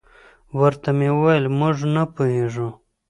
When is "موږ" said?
1.59-1.77